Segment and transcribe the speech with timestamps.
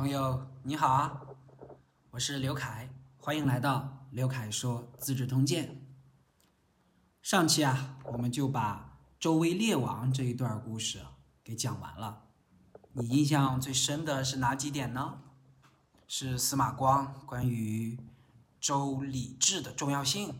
[0.00, 1.20] 朋友你好啊，
[2.12, 5.66] 我是刘凯，欢迎来到刘凯说《资治通鉴》。
[7.20, 11.00] 上期啊，我们就把周威烈王这一段故事
[11.44, 12.22] 给讲完了。
[12.94, 15.20] 你印象最深的是哪几点呢？
[16.08, 18.00] 是司马光关于
[18.58, 20.34] 周礼制的重要性，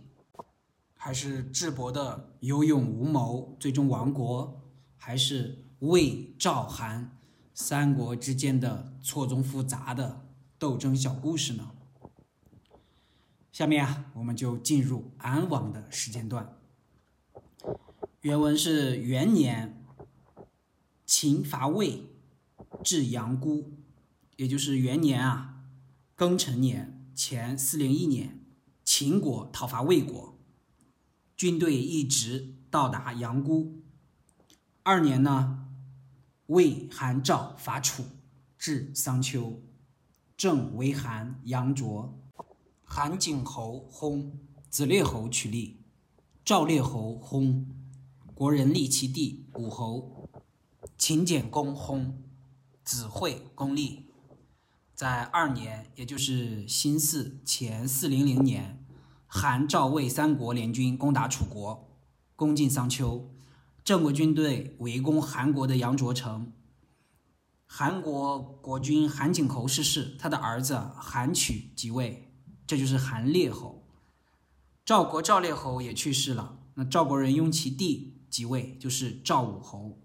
[0.96, 4.62] 还是智伯的有勇无谋最终亡国，
[4.96, 7.18] 还是魏赵韩？
[7.54, 10.26] 三国之间的错综复杂的
[10.58, 11.72] 斗争小故事呢？
[13.52, 16.56] 下面啊，我们就进入安王的时间段。
[18.22, 19.84] 原文是元年，
[21.04, 22.04] 秦伐魏，
[22.82, 23.72] 至阳姑，
[24.36, 25.64] 也就是元年啊，
[26.16, 28.40] 庚辰年前四零一年，
[28.84, 30.38] 秦国讨伐魏国，
[31.36, 33.82] 军队一直到达阳姑。
[34.82, 35.59] 二年呢？
[36.50, 38.02] 魏、韩、赵伐楚，
[38.58, 39.62] 至桑丘，
[40.36, 42.18] 郑为韩、杨卓，
[42.82, 44.32] 韩景侯薨，
[44.68, 45.80] 子列侯取立，
[46.44, 47.66] 赵烈侯薨，
[48.34, 50.28] 国人立其弟武侯，
[50.98, 52.14] 秦简公薨，
[52.82, 54.06] 子惠公立。
[54.92, 58.84] 在二年，也就是辛巳前四零零年，
[59.28, 61.96] 韩、赵、魏三国联军攻打楚国，
[62.34, 63.30] 攻进桑丘。
[63.90, 66.52] 郑国军队围攻韩国的杨卓城，
[67.66, 72.32] 韩国国君韩景侯逝世，他的儿子韩曲即位，
[72.68, 73.84] 这就是韩烈侯。
[74.84, 80.00] 赵国赵烈侯也去世了，那赵国人拥其弟即位，就是赵武侯。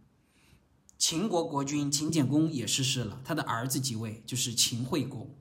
[0.98, 5.38] 秦国国君秦简公也逝世了，他的儿子即位，就是秦惠公。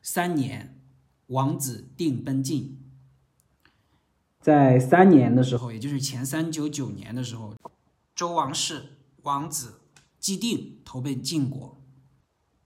[0.00, 0.82] 三年，
[1.26, 2.85] 王子定奔晋。
[4.46, 7.56] 在三年的时候，也就是前三九九年的时候，
[8.14, 9.80] 周王室王子
[10.20, 11.82] 姬定投奔晋国，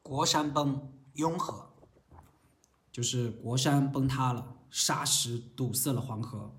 [0.02, 1.70] 国山崩，雍河，
[2.92, 6.54] 就是国山崩塌了，沙石堵塞了黄河。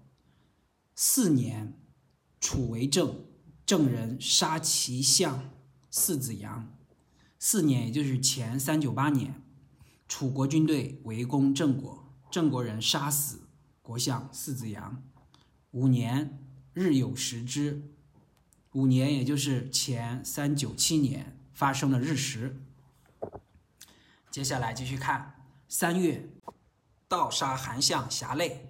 [0.96, 1.80] 四年，
[2.40, 3.16] 楚为政，
[3.64, 5.52] 郑人杀其相
[5.92, 6.76] 四子阳。
[7.38, 9.40] 四年，也就是前三九八年，
[10.08, 13.42] 楚国军队围攻郑国，郑国人杀死
[13.84, 15.04] 国相四子阳。
[15.72, 16.38] 五年，
[16.74, 17.82] 日有食之。
[18.74, 22.62] 五年，也就是前三九七年发生的日食。
[24.30, 26.30] 接下来继续看三月，
[27.08, 28.68] 盗杀韩相侠累。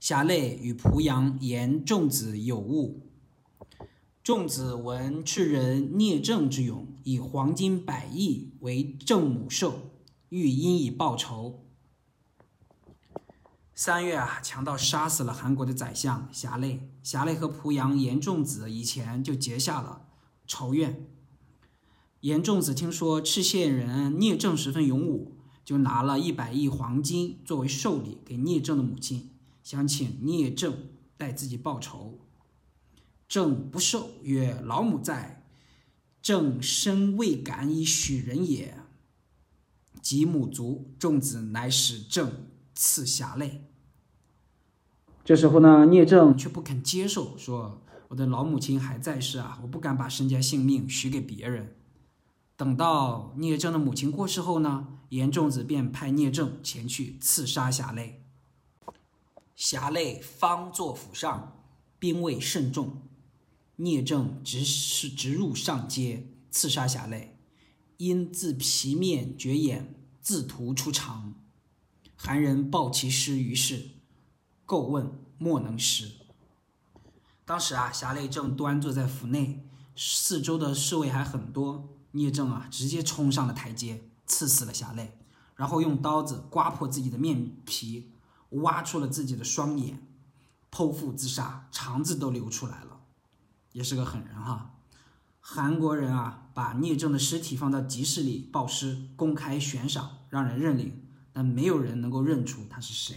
[0.00, 3.06] 侠累与濮阳严仲子有误。
[4.22, 9.90] 仲子闻赤人聂政之勇，以黄金百亿为正母兽，
[10.30, 11.67] 欲因以报仇。
[13.80, 16.90] 三月啊，强盗杀死了韩国的宰相侠累。
[17.04, 20.08] 侠累和濮阳严仲子以前就结下了
[20.48, 21.06] 仇怨。
[22.22, 29.30] 严仲子听说赤县人聂政十分勇武，就拿了一百亿黄金作为寿礼给聂政的母亲，
[29.62, 32.18] 想请聂政代自己报仇。
[33.28, 35.46] 政不受，曰：“老母在，
[36.20, 38.76] 政身未敢以许人也。”
[40.02, 42.47] 及母卒，仲子乃使政
[42.80, 43.64] 赐侠累。
[45.24, 51.74] 这时候呢，聂政却不肯接受，说：“我的老母亲还在世啊，我不敢把身家性命许给别人。”
[52.56, 58.22] 等到聂政的母亲过世后呢，严仲子便派聂政前去刺杀侠累。
[59.56, 61.60] 侠累方坐府上，
[61.98, 63.02] 兵卫甚重，
[63.74, 67.36] 聂政直是直入上街刺杀侠累，
[67.96, 71.34] 因自皮面绝眼，自屠出场。
[72.20, 73.90] 韩人报其尸于市。
[74.66, 76.10] 构问莫能识。
[77.46, 81.88] 当时啊，侠累正端坐在府内，四周的侍卫还很多。
[82.10, 85.16] 聂政啊，直接冲上了台阶，刺死了侠累，
[85.54, 88.12] 然后用刀子刮破自己的面皮，
[88.50, 90.06] 挖出了自己的双眼，
[90.70, 93.00] 剖腹自杀，肠子都流出来了，
[93.72, 94.74] 也是个狠人哈。
[95.40, 101.07] 韩国人啊，把聂政的尸体放到集市里报尸，公开悬赏，让人认领，
[101.38, 103.16] 但没有人能够认出他是谁。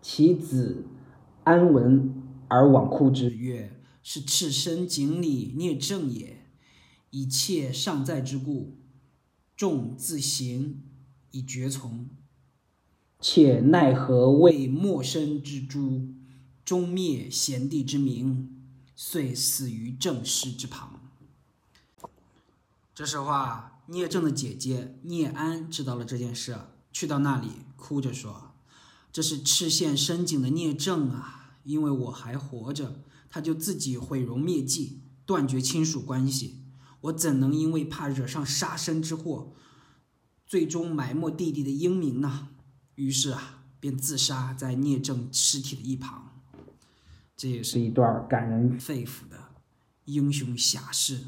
[0.00, 0.86] 其子
[1.44, 6.46] 安闻而往哭之，曰：“是赤身井里聂政也。
[7.10, 8.78] 一切尚在之故，
[9.58, 10.84] 众自行
[11.32, 12.08] 以绝从。
[13.20, 16.14] 且奈何为陌生之诛，
[16.64, 18.64] 终灭贤弟之名，
[18.96, 20.98] 遂死于正室之旁。”
[22.96, 26.58] 这时候啊，聂政的姐姐聂安知道了这件事，
[26.92, 28.54] 去到那里哭着说。
[29.10, 31.56] 这是赤县深井的聂政啊！
[31.64, 36.64] 因为我还活着，他就自己毁容灭迹，断绝亲属关系。
[37.00, 39.54] 我怎能因为怕惹上杀身之祸，
[40.46, 42.48] 最终埋没弟弟的英名呢，
[42.96, 46.42] 于是啊，便自杀在聂政尸体的一旁。
[47.34, 49.54] 这也是一段感人肺腑的
[50.04, 51.20] 英雄侠士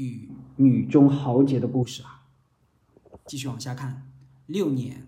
[0.00, 2.26] 与女中豪杰的故事啊。
[3.26, 4.10] 继续往下看，
[4.46, 5.06] 六年，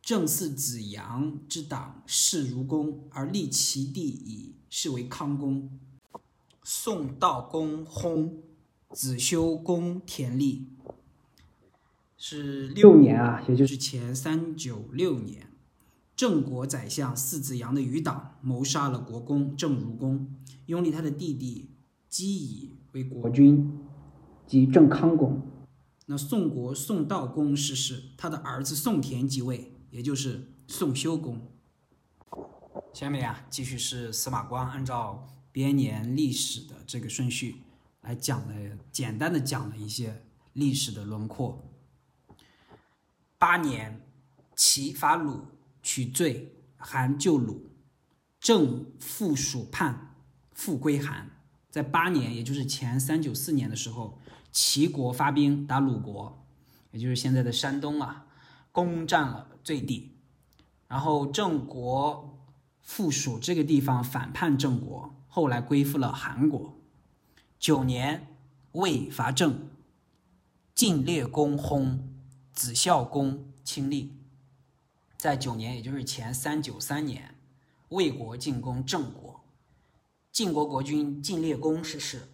[0.00, 5.68] 正嗣子阳之党世如公，而立其弟以，是为康公。
[6.62, 8.32] 宋悼公薨，
[8.92, 10.68] 子修公田立。
[12.16, 15.48] 是六年啊，也就是前三九六年，
[16.16, 20.34] 郑国宰相四子阳的余党谋杀了国公郑如公，
[20.66, 21.68] 拥立他的弟弟
[22.08, 23.70] 姬乙为国君，
[24.46, 25.42] 即郑康公。
[26.06, 31.50] 那宋国宋悼公逝世，他的儿子宋田即位，也就是宋休公。
[32.92, 37.56] 下面啊，继续是司马光按照编年历史的这个顺序
[38.02, 41.62] 来讲了，简单的讲了一些历史的轮廓。
[43.36, 44.00] 八年，
[44.54, 45.46] 齐伐鲁，
[45.82, 47.66] 取罪，韩救鲁，
[48.38, 50.14] 郑复蜀叛，
[50.52, 51.30] 复归韩。
[51.68, 54.18] 在八年，也就是前三九四年的时候，
[54.56, 56.42] 齐国发兵打鲁国，
[56.90, 58.26] 也就是现在的山东啊，
[58.72, 60.16] 攻占了最地。
[60.88, 62.38] 然后郑国
[62.80, 66.74] 附属这个地方反叛郑国，后来归附了韩国。
[67.58, 68.34] 九年，
[68.72, 69.68] 魏伐郑，
[70.74, 71.98] 晋烈公薨。
[72.54, 74.16] 子孝公亲历，
[75.18, 77.34] 在九年，也就是前三九三年，
[77.90, 79.44] 魏国进攻郑国，
[80.32, 82.28] 晋国国君晋烈公逝世，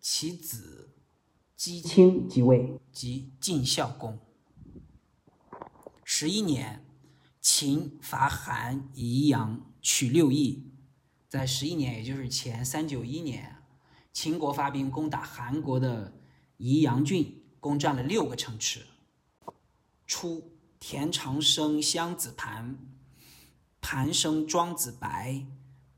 [0.00, 0.90] 其子
[1.56, 4.18] 姬卿即位，即晋孝公。
[6.04, 6.84] 十一年，
[7.40, 10.70] 秦伐韩宜阳，取六邑。
[11.30, 13.56] 在十一年，也就是前三九一年，
[14.12, 16.20] 秦国发兵攻打韩国的
[16.58, 18.84] 宜阳郡，攻占了六个城池。
[20.06, 22.76] 初，田长生襄子盘，
[23.80, 25.46] 盘生庄子白，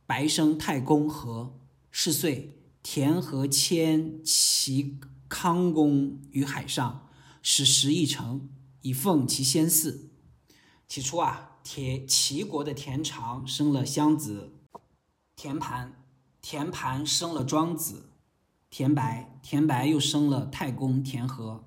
[0.07, 1.59] 白生太公和。
[1.91, 4.97] 是岁，田和迁齐
[5.29, 7.09] 康公于海上，
[7.43, 8.49] 使石邑城，
[8.83, 10.09] 以奉其先嗣。
[10.87, 14.55] 起初啊，田齐国的田常生了襄子，
[15.37, 15.93] 田盘，
[16.41, 18.11] 田盘生了庄子，
[18.71, 21.65] 田白，田白又生了太公田和。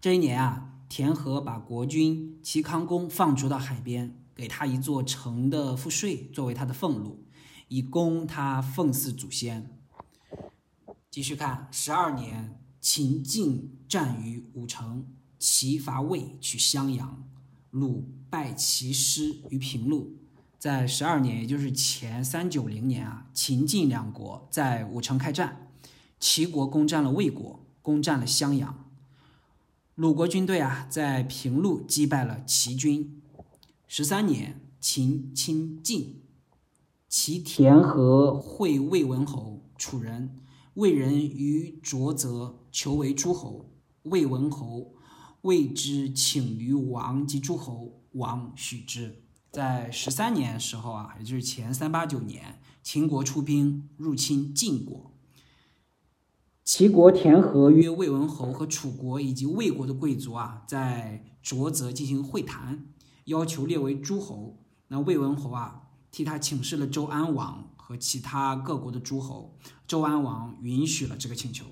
[0.00, 0.74] 这一年啊。
[0.90, 7.26] 田和把国君齐康公放逐到海边，给他一座城的赋税作为他的俸禄，
[7.68, 9.78] 以供他奉祀祖先。
[11.10, 12.58] 继续看，十二年，
[12.90, 15.04] 秦晋战于武城，
[15.38, 17.22] 齐伐魏取襄阳，
[17.70, 20.16] 鲁败齐师于平陆。
[20.58, 25.68] 在十二年，也就是前三九零年啊，秦晋两国在武城开战，
[26.18, 28.88] 齐国攻占了魏国，攻占了襄阳。
[29.94, 33.20] 鲁国军队啊，在平陆击败了齐军。
[33.86, 36.22] 十三年，秦侵晋，
[37.06, 40.34] 齐田和会魏文侯，楚人。
[40.72, 43.70] 魏人于卓泽求为诸侯，
[44.02, 44.94] 魏文侯
[45.42, 49.22] 谓之请于王及诸侯，王许之。
[49.50, 55.14] 在十三年时候啊，也就是前三八九年，秦国出兵入侵晋国。
[56.64, 62.86] 齐国田和约魏文侯和楚国以及魏国的贵族啊，在卓泽进行会谈，
[63.24, 64.58] 要求列为诸侯。
[64.88, 69.56] 那魏文侯啊，替他请示了周安王和其他各国的诸侯，
[69.86, 71.64] 周安王允许了这个请求。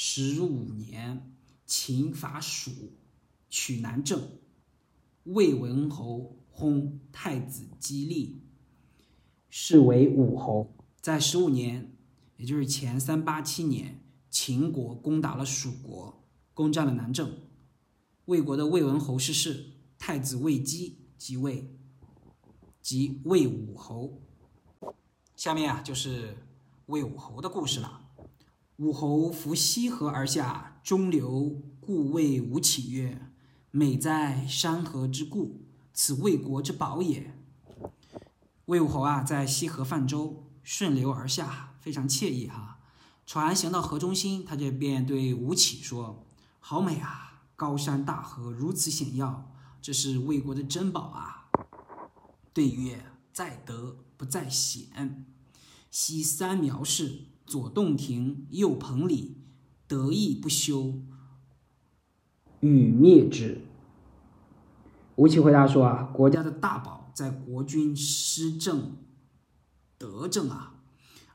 [0.00, 1.34] 十五年，
[1.66, 2.70] 秦伐蜀，
[3.50, 4.30] 取南郑，
[5.24, 8.40] 魏文侯薨，太子姬立，
[9.50, 10.72] 是为武侯。
[11.00, 11.96] 在十五年。
[12.36, 14.00] 也就是前三八七年，
[14.30, 16.24] 秦国攻打了蜀国，
[16.54, 17.36] 攻占了南郑。
[18.26, 21.76] 魏国的魏文侯逝世，太子魏姬即位，
[22.80, 24.22] 即魏武侯。
[25.34, 26.36] 下面啊，就是
[26.86, 28.07] 魏武侯的故事了。
[28.78, 33.26] 武侯扶西河而下，中流，故谓吴起曰
[33.72, 37.36] ：“美哉，山河之固，此魏国之宝也。”
[38.66, 41.74] 魏武侯啊，在西河泛舟，顺流而下。
[41.80, 42.78] 非常惬意哈，
[43.26, 46.24] 船行到河中心，他就便对吴起说
[46.60, 51.50] ：“好美啊，高山大河如此险要，这是魏国的珍宝啊。”
[52.54, 55.24] 对曰：“在德不在险。
[55.90, 59.30] 西三苗氏，左洞庭，右彭蠡，
[59.86, 61.00] 得意不修，
[62.60, 63.62] 欲灭之。”
[65.16, 68.96] 吴起回答说：“啊，国家的大宝在国君施政
[69.96, 70.74] 德政啊。”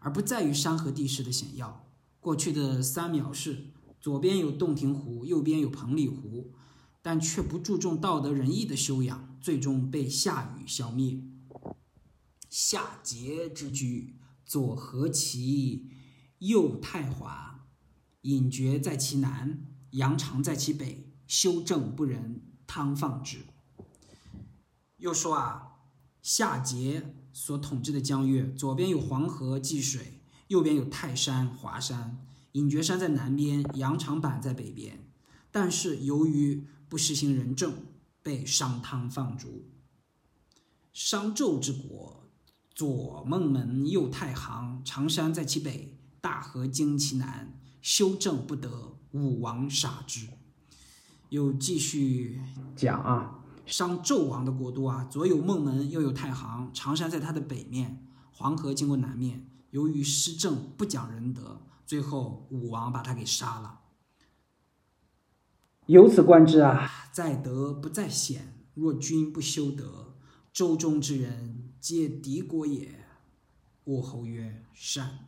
[0.05, 1.85] 而不在于山河地势的险要。
[2.19, 3.67] 过去的三藐氏，
[4.01, 6.51] 左边有洞庭湖，右边有彭蠡湖，
[7.01, 11.23] 但却不注重道德仁义的修养，最终被夏禹消灭。
[12.49, 15.87] 夏桀之居，左何其，
[16.43, 17.69] 右太华，
[18.23, 23.45] 隐绝在其南，阳长在其北，修正不仁，汤放之。
[24.97, 25.75] 又说啊，
[26.21, 30.19] 夏桀所统治的疆域，左边有黄河济水，
[30.49, 35.09] 右边有泰山华山，隐绝山在南边，羊肠坂在北边。
[35.49, 37.73] 但是由于不实行仁政，
[38.21, 39.69] 被商汤放逐。
[40.91, 42.29] 商纣之国，
[42.75, 50.29] 左孟门，右太行，长山在其北，大河经其南，修正不得，武王杀之。
[51.27, 52.39] 又继续
[52.77, 53.43] 讲啊。
[53.65, 59.45] 商纣王的国都啊，左有孟门，右有太行，常山在它的北面，黄河经过南面。
[59.71, 63.81] 由于施政不讲仁德，最后武王把他给杀了。
[65.87, 70.15] 由此观之啊，在德不在险，若君不修德，
[70.53, 73.03] 周中之人皆敌国也。
[73.83, 75.27] 武侯曰：“善。”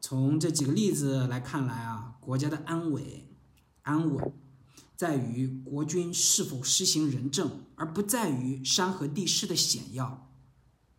[0.00, 3.28] 从这几个例子来看来啊，国家的安危、
[3.82, 4.32] 安稳。
[4.96, 10.30] 在于国君是否施行仁政，而不在于山河地势的险要。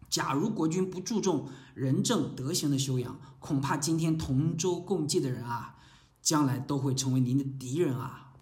[0.09, 5.77] 假如国君不注重仁政德行的修养，恐怕今天同舟共济的人啊，
[6.21, 8.33] 将来都会成为您的敌人啊！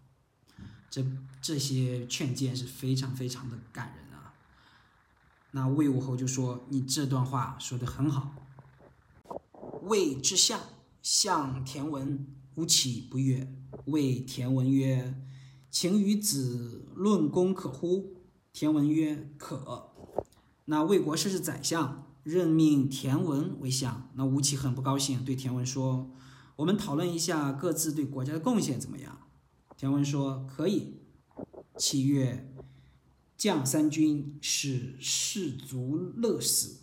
[0.89, 1.05] 这
[1.41, 4.33] 这些劝谏是非常非常的感人啊。
[5.51, 8.33] 那魏武侯就说：“你这段话说的很好。”
[9.83, 10.59] 魏之相，
[11.01, 13.53] 相田文，吴起不悦。
[13.85, 15.21] 魏田文曰。
[15.71, 18.15] 请与子论功可乎？
[18.51, 19.91] 田文曰：“可。”
[20.65, 24.09] 那魏国设置宰相，任命田文为相。
[24.15, 26.09] 那吴起很不高兴，对田文说
[26.57, 29.27] ：“我们讨论一下各自对国家的贡献怎么样？”
[29.77, 31.01] 田文说：“可以。”
[31.77, 32.51] 启曰
[33.37, 36.79] ：“将三军，使士卒乐死，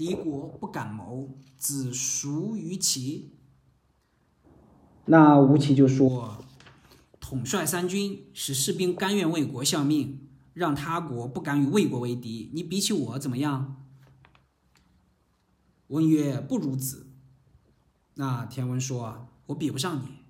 [0.00, 3.34] 敌国不敢谋，子孰于齐？”
[5.04, 6.42] 那吴起就说。
[7.20, 12.50] 统帅三军，使士兵甘愿为国效命，让他国不敢与魏国为敌。
[12.54, 13.86] 你比起我怎么样？
[15.88, 17.08] 文曰：“不如子。”
[18.16, 20.24] 那田文说：“我比不上你。”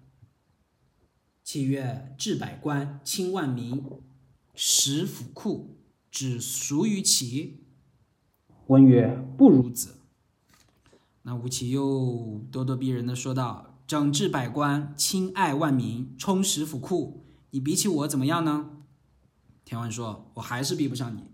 [1.44, 3.82] 契曰：“治百官，清万民，
[4.54, 5.78] 使府库，
[6.10, 7.64] 只孰于其？”
[8.70, 9.96] 文曰：“不如子。”
[11.22, 13.66] 那吴起又咄咄逼人的说道。
[13.84, 18.70] 整治百官，亲爱万民，充实府库，你比起我怎么样呢？
[19.64, 21.24] 田文说：“我还是比不上你。”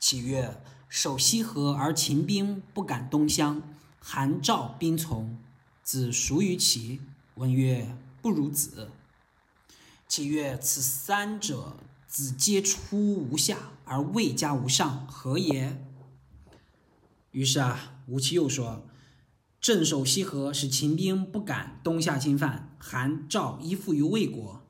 [0.00, 3.60] 启曰：“守西河而秦兵不敢东乡，
[4.00, 5.36] 韩赵兵从，
[5.82, 7.02] 子孰于齐？”
[7.36, 8.88] 文曰：“不如子。”
[10.08, 11.76] 启曰：“此三者，
[12.14, 15.84] 子皆出无下，而魏家无上，何也？”
[17.32, 18.86] 于是啊，吴起又说。
[19.60, 24.62] 镇守西河，使秦兵不敢东下侵犯；韩赵依附于魏国，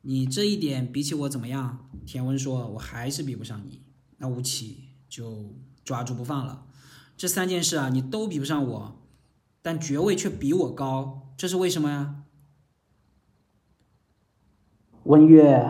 [0.00, 1.88] 你这一点比起我怎么样？
[2.04, 3.82] 田文说：“我还是比不上你。”
[4.18, 6.66] 那吴起就抓住不放了。
[7.16, 9.00] 这三件事啊，你都比不上我，
[9.62, 12.24] 但爵位却比我高，这是为什么呀？
[15.04, 15.62] 文曰：“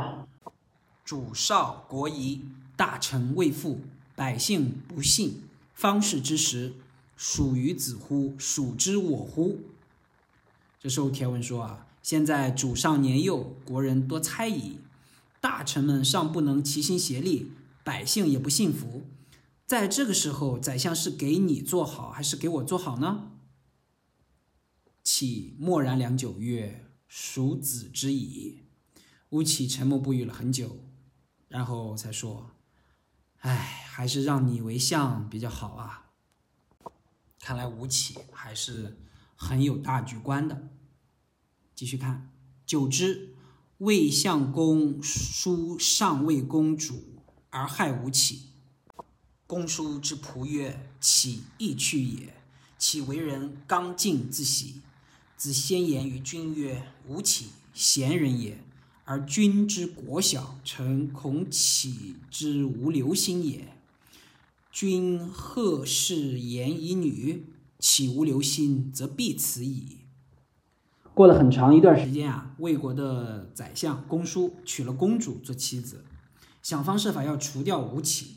[1.09, 2.43] 主少国疑，
[2.77, 3.81] 大臣未附，
[4.15, 5.41] 百姓不信，
[5.73, 6.75] 方士之时。”
[7.17, 8.35] 属于子乎？
[8.37, 9.59] 属之我乎？
[10.79, 14.81] 这时候田文说啊，现在主上年幼，国人多猜疑，
[15.41, 19.07] 大臣们尚不能齐心协力，百姓也不信服。
[19.65, 23.31] 在这个时候，宰相是给你做好，还是给我做好呢？
[25.03, 28.59] 启默然良久，曰：“属子之矣。”
[29.31, 30.77] 吴起沉默不语了很久，
[31.49, 32.50] 然后才说
[33.40, 33.57] ：“哎，
[33.88, 36.11] 还是让你为相比较好啊。”
[37.40, 38.99] 看来吴起还是
[39.35, 40.69] 很有大局观的。
[41.75, 42.31] 继续看，
[42.67, 43.35] 久之，
[43.78, 48.50] 魏相公叔上魏公主而害吴起。
[49.47, 52.35] 公叔之仆曰：“起亦去也。”
[52.76, 54.83] 其为人刚劲自喜。
[55.37, 58.62] 子先言于君曰：“吴起贤人也，
[59.11, 63.73] 而君之国小，臣恐起之无留心也。”
[64.71, 67.47] 君贺氏言以女，
[67.79, 70.00] 岂无留心，则必此矣。
[71.15, 76.05] 过了很长一段时间啊，魏国的宰相公叔娶了公主做妻子，
[76.62, 78.37] 想方设法要除掉吴起。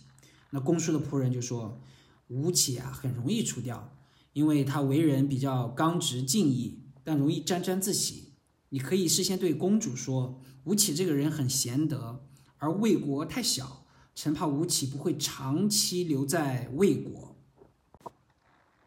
[0.51, 1.81] 那公叔的仆人就说
[2.29, 3.93] ：“吴起啊，很容易除掉，
[4.31, 8.29] 因为他为人比较刚直敬义，但容易沾沾自喜。
[8.69, 12.23] 你可以事先对公主说，吴起这个人很贤德，
[12.59, 17.35] 而魏国太小，臣怕吴起不会长期留在魏国。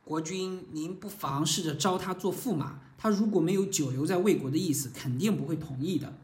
[0.05, 6.17] 国君，您不妨试着招他做驸马，他如果没有久留在魏国的意思，肯定不会同意的。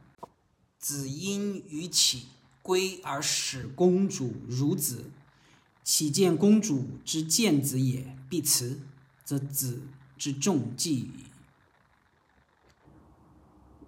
[0.78, 2.28] 子因于启
[2.62, 5.11] 归而使公主如子，
[5.83, 8.80] 启见公主之见子也，必辞，
[9.25, 9.83] 则子
[10.16, 11.11] 之重计矣。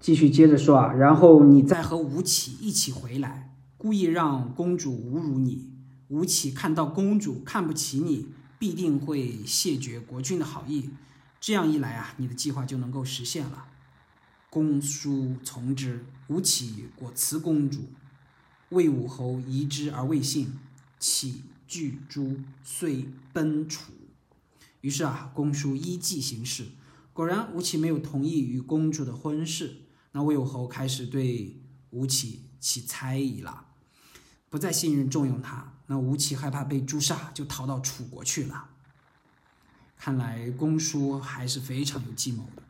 [0.02, 5.70] 继续接着说啊，然后你再和吴起一起回来，故意让公主侮辱你。
[6.08, 8.26] 吴起看到公主看不起你，
[8.58, 10.90] 必定会谢绝国君的好意。
[11.40, 13.66] 这样一来啊，你的计划就能够实现了。
[14.50, 17.84] 公叔从之，吴起果辞公主。
[18.70, 20.54] 魏武侯疑之而未信，
[20.98, 23.92] 起拒诸，遂奔楚。
[24.80, 26.66] 于是啊，公叔依计行事，
[27.12, 29.76] 果然吴起没有同意与公主的婚事。
[30.12, 33.66] 那魏武侯开始对吴起起猜疑了，
[34.48, 35.72] 不再信任重用他。
[35.86, 38.70] 那吴起害怕被诛杀，就逃到楚国去了。
[39.96, 42.62] 看来公叔还是非常有计谋的。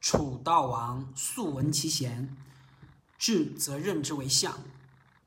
[0.00, 2.36] 楚悼王素闻其贤，
[3.18, 4.60] 至则任之为相，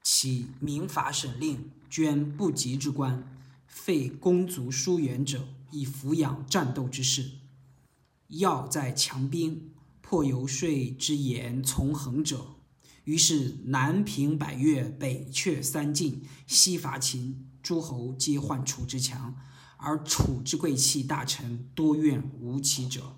[0.01, 3.27] 起民法审令，捐不及之官，
[3.67, 7.31] 废公族疏远者，以抚养战斗之士。
[8.27, 9.70] 要在强兵。
[10.11, 12.57] 破游说之言从横者，
[13.05, 19.33] 于是南平百越，北却三晋，西伐秦，诸侯皆患楚之强，
[19.77, 23.15] 而楚之贵戚大臣多怨吴起者。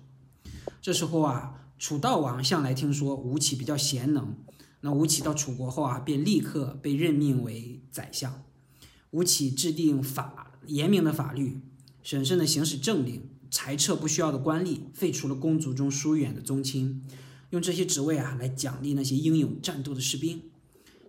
[0.80, 4.36] 这时候啊，楚悼王向来听说吴起比较贤能，
[4.82, 8.44] 那吴起到楚国后啊，便立刻被任命为宰相。
[9.10, 11.60] 吴起制定法严明的法律，
[12.04, 13.30] 审慎的行使政令。
[13.54, 17.04] 裁撤不需要的官吏，废除了公族中疏远的宗亲，
[17.50, 20.42] 用这些职位啊来奖励那些英勇战斗的士兵，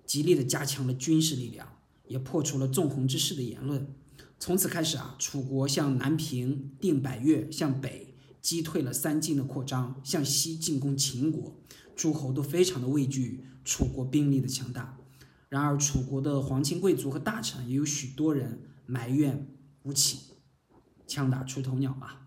[0.05, 1.67] 极力的加强了军事力量，
[2.07, 3.91] 也破除了纵横之势的言论。
[4.37, 11.59] 从此开始啊，楚国向南平定百越，向北击退了三晋的扩张，向西进攻秦国，
[11.95, 14.99] 诸侯都非常的畏惧楚国兵力的强大。
[15.49, 19.47] 然而，楚国的皇亲贵族和大臣也有许多人埋怨
[19.81, 20.19] 吴起，
[21.07, 22.21] 枪打出头鸟啊。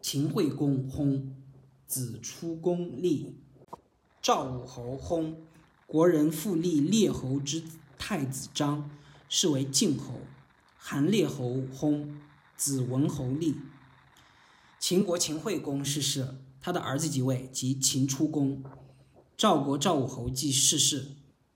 [0.00, 1.22] 秦惠公薨，
[1.86, 3.36] 子出公立。
[4.22, 5.34] 赵武侯薨，
[5.86, 7.62] 国人复立列侯之
[7.98, 8.90] 太子章，
[9.28, 10.20] 是为晋侯。
[10.78, 12.08] 韩烈侯薨，
[12.56, 13.56] 子文侯立。
[14.78, 18.62] 秦国秦惠公逝世，他的儿子即位，即秦出公。
[19.36, 21.08] 赵国赵武侯即逝世，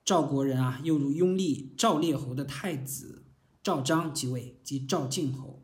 [0.04, 3.24] 赵国人啊，又如拥立赵烈侯的太子
[3.62, 5.62] 赵章即位，即赵晋侯。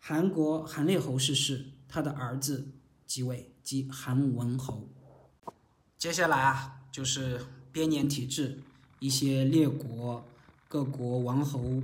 [0.00, 1.71] 韩国韩烈侯逝世。
[1.94, 2.68] 他的儿子
[3.06, 4.88] 即位，即韩文侯。
[5.98, 8.60] 接下来啊，就是编年体制，
[8.98, 10.24] 一些列国
[10.68, 11.82] 各国王侯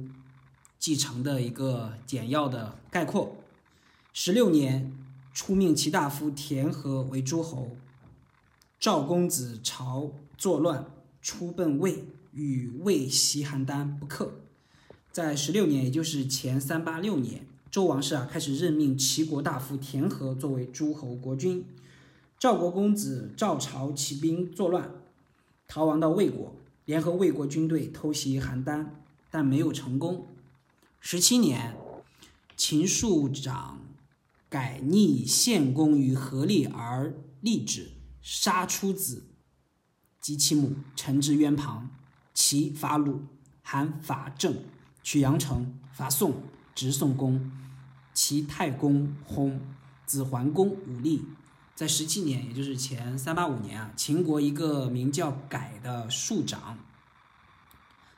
[0.79, 3.37] 继承的一个简要的概括。
[4.15, 4.91] 十六年，
[5.35, 7.77] 出命齐大夫田和为诸侯。
[8.81, 10.87] 赵公子朝作乱，
[11.21, 14.41] 出奔魏，与魏袭邯郸，不克。
[15.13, 17.47] 在十六年，也就是前三八六年。
[17.71, 21.65] 周王室啊，开始任命齐国大夫田和作为诸侯国君。
[22.39, 24.91] 赵国公子赵朝起兵作乱，
[25.67, 26.55] 逃亡到魏国，
[26.87, 28.87] 联合魏国军队偷袭邯郸，
[29.31, 30.29] 但没有成功。
[31.01, 31.77] 十七年，
[32.57, 33.81] 秦庶长
[34.49, 37.91] 改逆献公于何立而立之，
[38.23, 39.25] 杀出子
[40.21, 41.91] 及其母，陈之渊旁。
[42.33, 43.23] 齐伐鲁，
[43.63, 44.63] 韩伐郑，
[45.03, 46.35] 取阳城，伐宋。
[46.79, 47.51] 直宋公，
[48.15, 49.59] 齐太公薨，
[50.07, 51.25] 子桓公武力。
[51.75, 56.79] 在十七年，也就是前三八五年啊，秦国一个名叫改的庶长，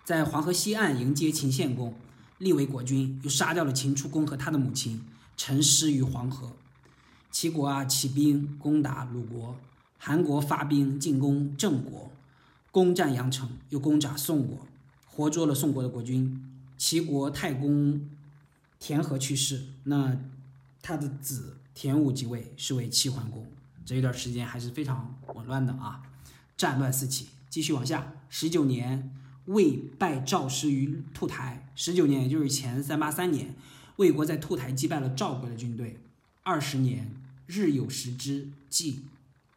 [0.05, 1.94] 在黄河西岸迎接秦献公，
[2.37, 5.07] 立为国君，又杀掉了秦出公和他的母亲，
[5.38, 6.53] 沉尸于黄河。
[7.31, 9.57] 齐国啊起兵攻打鲁国，
[9.96, 12.12] 韩国发兵进攻郑国，
[12.70, 14.66] 攻占阳城，又攻打宋国，
[15.07, 16.38] 活捉了宋国的国君。
[16.77, 18.07] 齐国太公。
[18.80, 20.18] 田和去世，那
[20.82, 23.46] 他的子田武即位，是为齐桓公。
[23.84, 26.02] 这一段时间还是非常紊乱的啊，
[26.56, 27.28] 战乱四起。
[27.48, 29.14] 继续往下，十九年，
[29.46, 31.68] 魏败赵师于兔台。
[31.76, 33.54] 十九年，也就是前三八三年，
[33.96, 36.00] 魏国在兔台击败了赵国的军队。
[36.42, 37.14] 二十年，
[37.46, 39.04] 日有食之，即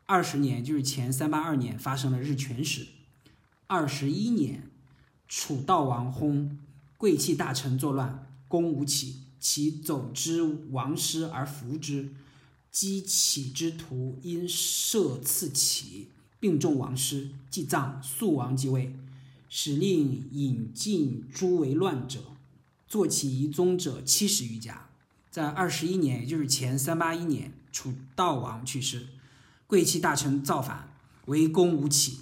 [0.06, 2.88] 二十年，就是前三八二年，发生了日全食。
[3.68, 4.70] 二十一年，
[5.28, 6.50] 楚悼王薨，
[6.98, 8.28] 贵戚大臣作乱。
[8.54, 12.14] 攻吴起，其走之王师而服之，
[12.72, 18.96] 击起之徒因射刺起，病重亡师，即葬，肃王即位，
[19.50, 22.20] 使令引进诸为乱者，
[22.88, 24.88] 坐起遗宗者七十余家。
[25.32, 29.08] 在二十一年，也就是前三八一年，楚悼王去世，
[29.66, 30.94] 贵戚大臣造反，
[31.26, 32.20] 围攻吴起，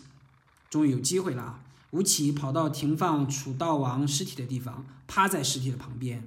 [0.69, 1.63] 终于有机会了啊！
[1.91, 6.23] 吴起跑到停放楚悼王尸体的地方，趴在尸体的旁边，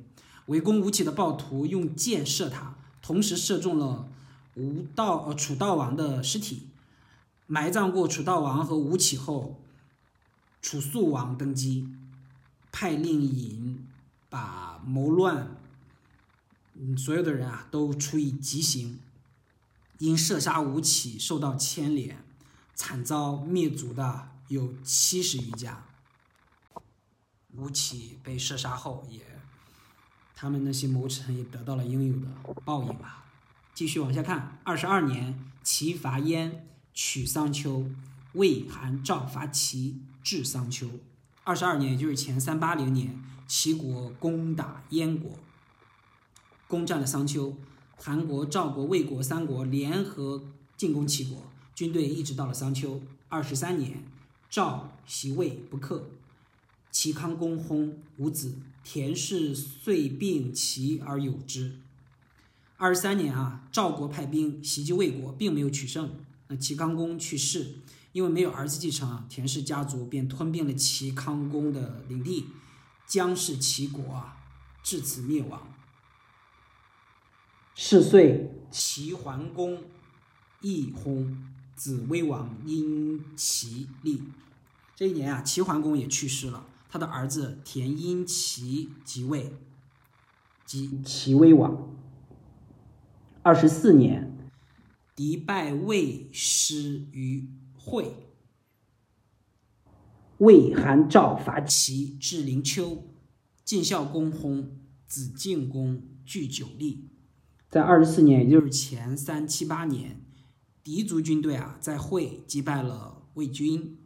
[0.47, 4.09] 围攻吴起的暴徒用箭射他，同时射中了。
[4.57, 6.69] 吴道呃楚悼王的尸体
[7.49, 9.59] 埋葬过楚悼王和吴起后，
[10.63, 11.89] 楚肃王登基，
[12.71, 13.85] 派令尹
[14.29, 15.57] 把谋乱，
[16.97, 19.01] 所有的人啊都处以极刑，
[19.99, 22.25] 因射杀吴起受到牵连，
[22.77, 25.85] 惨遭灭族的有七十余家。
[27.57, 29.21] 吴起被射杀后，也
[30.35, 33.25] 他们那些谋臣也得到了应有的报应吧。
[33.73, 37.87] 继续往下看，二十二年，齐伐燕，取桑丘，
[38.33, 40.91] 魏、韩、赵伐齐，至桑丘。
[41.45, 45.39] 二十二年，也就是前三八零年，齐国攻打燕国，
[46.67, 47.57] 攻占了桑丘。
[47.97, 50.43] 韩国、赵国、魏国三国联合
[50.77, 53.01] 进攻齐国，军队一直到了桑丘。
[53.29, 54.05] 二十三年，
[54.55, 56.11] 赵袭魏不克，
[56.93, 61.81] 齐康公薨，无子，田氏遂并齐而有之。
[62.77, 66.09] 二十三年啊，赵国派兵袭击魏国，并没有取胜。
[66.47, 67.79] 那齐康公去世，
[68.13, 72.47] 因为没有儿子继承啊，田氏家族便吞并了齐康公的领地，
[73.09, 74.37] 姜氏齐国啊，
[74.85, 75.67] 至此灭亡。
[77.75, 79.83] 是岁，齐桓公
[80.61, 81.37] 亦薨，
[81.75, 84.23] 子威王因齐立。
[84.97, 89.53] 这一年啊，齐桓公也去世了，他的儿子田婴齐即位，
[90.65, 91.97] 即齐威王。
[93.43, 94.51] 二十四年，
[95.17, 98.15] 敌败魏师于会，
[100.39, 103.03] 魏、韩、赵伐齐，至灵丘，
[103.65, 104.69] 晋孝公薨，
[105.09, 107.11] 子敬公据九立。
[107.69, 110.25] 在二十四年，也就是前三七八年，
[110.85, 113.99] 狄族军队啊，在会击败了魏军，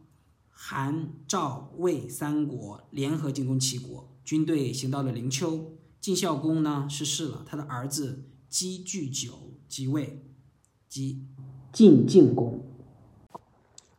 [0.61, 8.25] 韩、赵、魏三国联合进攻齐国，军队行到了灵丘，晋孝公呢逝世了，他的儿子。
[8.49, 10.21] 姬具九即位，
[10.89, 11.23] 即
[11.71, 12.65] 晋晋公。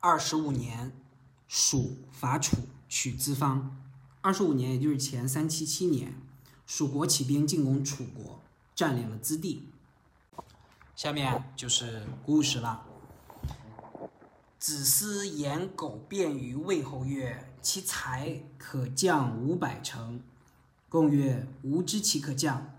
[0.00, 0.92] 二十五年，
[1.48, 3.80] 蜀伐楚，取资方。
[4.20, 6.14] 二十五年，也就是前三七七年，
[6.66, 8.42] 蜀国起兵进攻楚国，
[8.74, 9.68] 占领了资地。
[10.94, 12.89] 下面就是故事了。
[14.60, 20.20] 子思言苟辩于魏侯曰：“其才可降五百乘。”
[20.90, 22.74] 公曰：“吾知其可降。”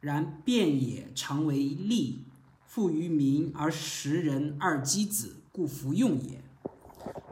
[0.00, 2.24] 然辩也常为利，
[2.66, 6.42] 富于民而食人二箕子，故服用也。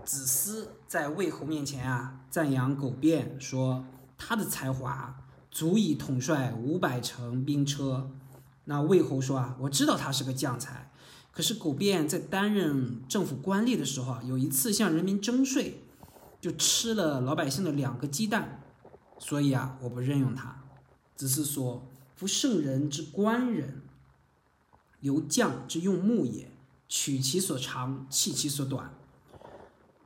[0.04, 3.86] 子思在魏侯面前啊，赞扬苟辩，说
[4.18, 5.18] 他的才华
[5.50, 8.10] 足以统帅五百乘兵车。
[8.66, 10.90] 那魏侯说啊，我知道他是个将才，
[11.34, 15.82] 可是苟辩在担任政府官吏的时候啊，有一次向人民征税，
[16.40, 18.62] 就吃了老百姓的两个鸡蛋，
[19.18, 20.62] 所以啊，我不任用他。
[21.16, 21.86] 子思说。
[22.16, 23.82] 夫圣人之官人，
[25.00, 26.48] 由将之用木也，
[26.88, 28.94] 取其所长，弃其所短。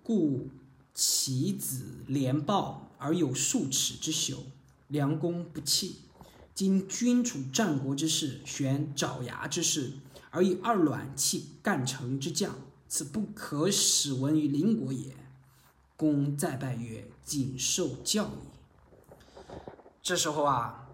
[0.03, 0.49] 故
[0.95, 4.39] 其子连抱而有数尺之朽，
[4.87, 5.97] 良弓不弃。
[6.59, 9.93] 今君处战国之势，选爪牙之势，
[10.31, 12.53] 而以二卵弃干城之将，
[12.89, 15.15] 此不可使闻于邻国也。
[15.97, 19.53] 公再拜曰：“谨受教矣。”
[20.03, 20.89] 这时候啊。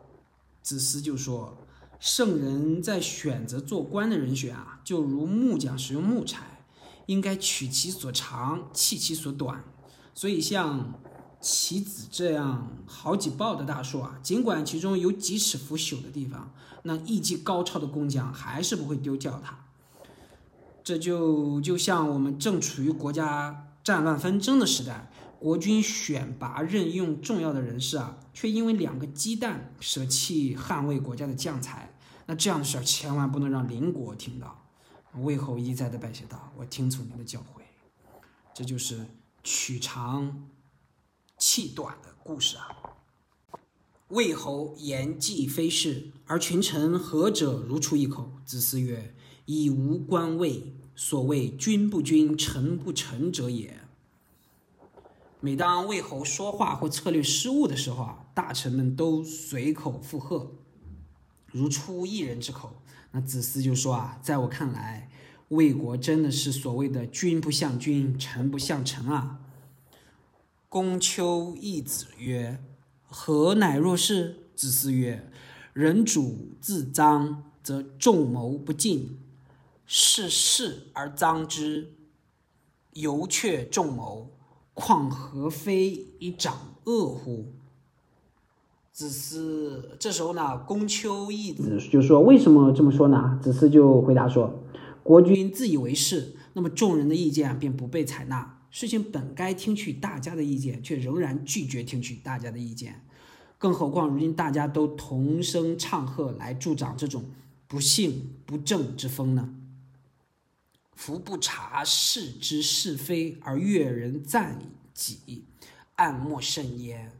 [0.60, 1.56] 子思就说
[1.98, 6.62] ：“圣人在选择做官的人选啊，就如木匠使用木材，
[7.06, 9.64] 应该取其所长，弃其所短。
[10.12, 11.00] 所以像
[11.44, 16.50] 棋子这样好几抱的大树啊，尽管其中有几尺腐朽的地方，
[16.84, 19.66] 那艺技高超的工匠还是不会丢掉它。
[20.82, 25.10] 这就就像我们正处于国家战乱纷争的时代。”
[25.44, 34.64] 国君选拔任用重要的人士啊，却因为两个鸡蛋舍弃捍卫国家的将才，那这样的事儿千万不能让邻国听到。
[35.20, 37.60] 魏侯一再的拜谢道：“我听从您的教诲。”
[38.54, 39.04] 这就是
[39.42, 40.46] 取长
[41.36, 42.68] 气短的故事啊。
[44.08, 48.30] 魏侯言既非是，而群臣何者如出一口？
[48.44, 49.14] 子思曰
[49.46, 53.80] ：“以无官位，所谓君不君，臣不臣者也。”
[55.40, 60.52] 每当魏侯说话或策略失误的时候啊，大臣们都随口附和，
[61.46, 62.76] 如出一人之口。
[63.12, 65.10] 那子思就说啊，在我看来，
[65.48, 69.40] 魏国真的是所谓的君不像君，臣不像臣啊。
[70.74, 72.58] 公丘义子曰
[73.06, 75.30] ：“何乃若是？”子思曰
[75.72, 79.20] ：“人主自臧，则众谋不尽；
[79.86, 81.92] 事事而臧之，
[82.94, 84.32] 犹却众谋。
[84.74, 87.52] 况何非以长恶乎？”
[88.90, 94.64] 子思这时候呢，公丘义子就说：“为什么这么说呢？”子思就回答说
[95.04, 98.58] ：“国君自以为是，那么众人的意见便不被采纳。
[98.74, 103.00] 事情本该听取大家的意见，却仍然拒绝听取大家的意见。
[103.56, 107.24] 更何况如今大家都同声唱和来助长这种
[107.68, 109.54] 不幸不正之风呢？
[110.96, 114.58] 夫不察事之是非而悦人赞
[114.92, 115.44] 己，
[115.94, 117.12] 暗莫甚焉。”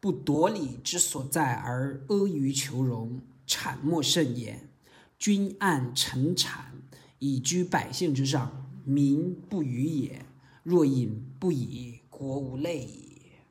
[0.00, 4.70] 不夺理之所在而阿谀求荣，谄莫甚焉。
[5.18, 6.48] 君暗臣谄，
[7.18, 10.24] 以居百姓之上，民不与也。
[10.66, 13.44] 若饮不已，国无类也。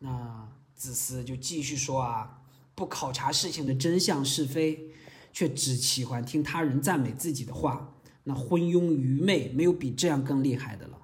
[0.00, 2.42] 那子思就继续说啊，
[2.74, 4.90] 不考察事情的真相是非，
[5.32, 7.94] 却只喜欢听他人赞美自己的话，
[8.24, 10.98] 那昏庸愚昧，没有比这样更厉害的了。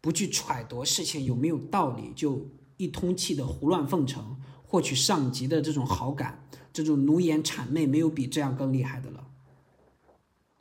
[0.00, 2.46] 不去揣度事情有没有道理，就。
[2.76, 9.28] 一通气的胡乱奉承，获取上级的这种好感，这种奴颜谄媚，没有比这样更厉害的了。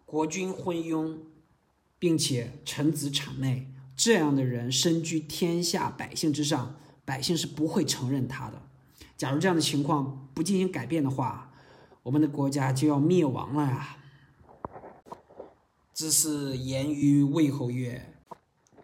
[0.06, 1.16] 国君昏庸，
[1.98, 8.62] 并且臣子谄媚，这样的人身居天下百姓之上，百姓是不会承认他的。
[9.18, 11.52] 假如这样的情况不进行改变的话，
[12.04, 13.98] 我们的国家就要灭亡了呀！
[15.94, 18.14] 子嗣言于魏侯曰：“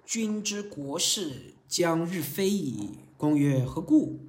[0.05, 4.19] 君之国事将日非矣。”公曰：“何故？”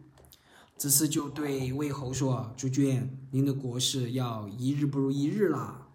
[0.79, 5.89] 子思就对魏侯说：“主君，您的国事要一日不如一日了。”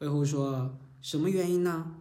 [0.00, 1.94] 魏侯说：“什么原因呢？”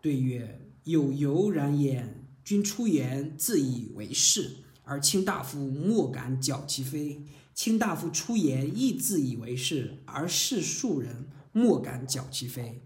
[0.00, 2.26] 对曰：“有由然焉。
[2.44, 7.22] 君出言，自以为是，而卿大夫莫敢矫其非；
[7.54, 12.82] 卿大夫出言，亦自以为是，而士庶人莫敢矫其非。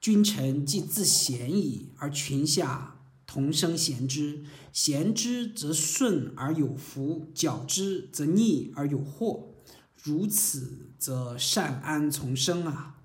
[0.00, 9.54] 君臣既自贤矣，而群下。”同声贤之，贤之则顺而有福，矫之则逆而有祸。
[10.02, 13.01] 如此，则善安从生啊！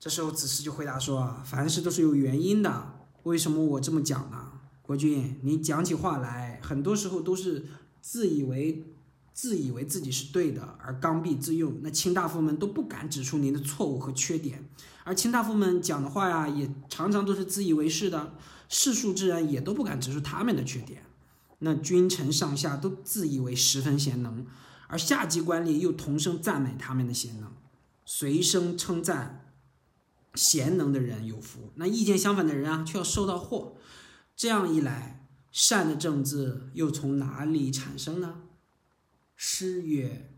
[0.00, 3.04] 这时候，子时就回答说：“，凡事都是有原因的。
[3.24, 4.52] 为什么我这么讲呢？
[4.80, 7.66] 国君，你讲起话来，很多时候都是
[8.00, 8.94] 自以为
[9.34, 11.80] 自以为自己是对的，而刚愎自用。
[11.82, 14.64] 那卿大夫们都不敢指出您的错误和缺点。”
[15.04, 18.32] 而卿大夫们讲的话呀，也常常都是自以为是的，
[18.70, 21.02] 世俗之人也都不敢指出他们的缺点。
[21.58, 24.46] 那君臣上下都自以为十分贤能，
[24.86, 27.52] 而下级官吏又同声赞美他们的贤能，
[28.06, 29.39] 随声称赞
[30.34, 33.76] 贤能的人有福，那意见相反的人啊，却要受到祸。
[34.36, 38.42] 这样一来，善的政治又从哪里产生呢？
[39.36, 40.30] 诗曰：“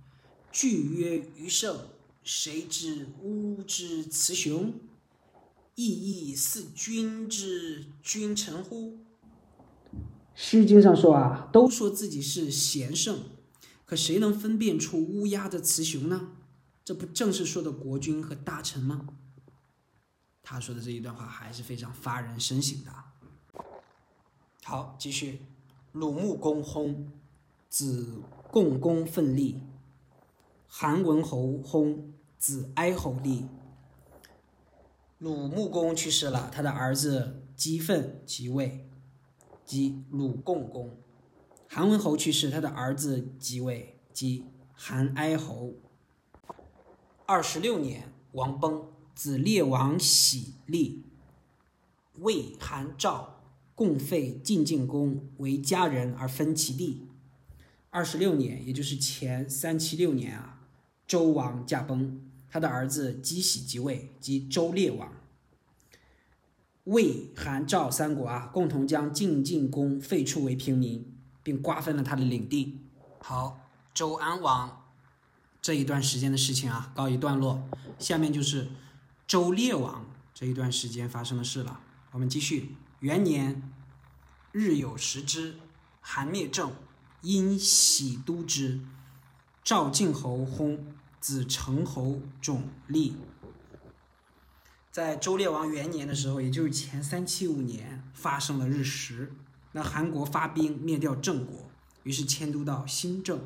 [0.53, 1.77] 句曰于圣。”
[2.25, 4.75] 谁知吾之雌雄，
[5.75, 5.89] 亦
[6.29, 8.93] 亦似君之君臣乎？
[10.37, 13.19] 《诗经》上说啊，都说自己是贤圣，
[13.85, 16.29] 可谁能分辨出乌鸦的雌雄呢？
[16.85, 19.09] 这不正是说的国君和大臣吗？
[20.43, 22.93] 他说的这一段话还是非常发人深省的。
[24.65, 25.43] 好，继续。
[25.93, 27.07] 鲁穆公薨，
[27.69, 29.63] 子共公奋立。
[30.67, 33.47] 韩文侯薨，子哀侯立。
[35.19, 38.89] 鲁穆公去世了，他的儿子姬奋即位，
[39.65, 40.97] 即鲁共公。
[41.69, 45.75] 韩文侯去世，他的儿子即位，即韩哀侯。
[47.27, 51.03] 二十六年，王崩，子列王喜立。
[52.19, 53.41] 魏、韩、赵
[53.75, 57.07] 共废晋晋公为家人而分其地。
[57.91, 60.61] 二十六年，也就是前三七六年啊。
[61.07, 65.13] 周王驾崩，他的儿子姬喜即位，即周烈王。
[66.85, 72.81] 魏、韩、赵三国啊，共同将晋晋公废黜为平民，并瓜分了他的领地。
[73.21, 74.85] 好，周安王
[75.61, 77.69] 这一段时间的事情啊，告一段落。
[77.99, 78.69] 下面就是
[79.33, 81.81] 周烈王这一段时间发生的事了。
[82.11, 82.77] 我们继续。
[83.01, 83.73] 元年，
[84.53, 85.57] 日有食之，
[86.03, 86.71] 韩灭郑，
[87.23, 88.83] 因喜都之。
[89.65, 90.79] 赵敬侯薨，
[91.19, 93.17] 子成侯种立。
[94.91, 99.33] 在周烈王元年的时候，也就是前三七五年，发生了日食。
[99.73, 101.71] 那韩国发兵灭掉郑国，
[102.03, 103.41] 于是迁都到新郑。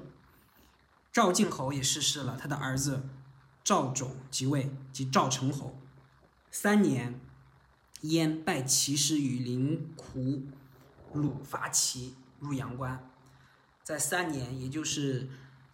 [1.13, 3.09] 赵敬侯也逝世了，他的儿子
[3.67, 5.77] 赵种即位，即赵成侯。
[6.53, 7.19] 三年，
[8.03, 10.45] 燕败齐师于灵狐，
[11.13, 13.11] 鲁伐齐入阳关。
[13.83, 15.29] 在三年，也就是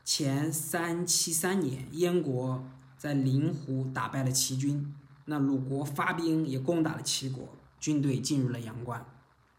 [0.06, 2.64] 前三七三年，燕国
[2.96, 4.94] 在灵湖打败了齐军。
[5.26, 9.04] 那鲁国发兵也攻打了齐国，军队进入了阳关。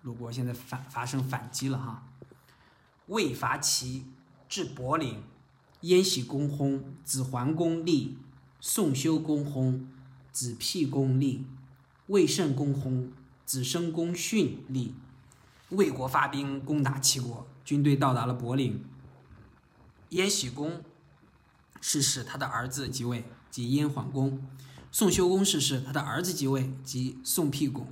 [0.02, 2.08] 鲁国现在反发生反击了哈。
[3.06, 4.08] 魏伐齐，
[4.50, 5.22] 至柏林，
[5.82, 8.18] 燕喜公薨，子桓公立，
[8.66, 9.82] 宋修公薨，
[10.32, 11.46] 子辟公立，
[12.08, 13.10] 魏慎公薨，
[13.46, 14.96] 子申公逊立。
[15.72, 18.82] 魏国发兵攻打齐国，军队到达了柏林。
[20.12, 20.82] 燕喜公
[21.82, 24.42] 逝世，他的儿子即位，即燕桓公。
[24.94, 27.88] 宋修公逝世，他的儿子即位，即宋辟公；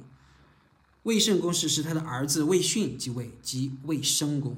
[1.04, 4.56] 魏慎公逝世，他的儿子魏逊即位，即魏申公。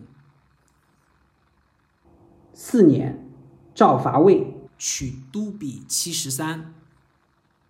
[2.54, 3.28] 四年，
[3.74, 4.53] 赵伐魏，
[4.86, 6.74] 取都比七十三。